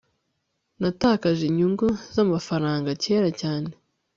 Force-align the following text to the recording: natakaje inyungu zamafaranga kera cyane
natakaje 0.81 1.43
inyungu 1.49 1.87
zamafaranga 2.13 2.89
kera 3.03 3.29
cyane 3.41 3.69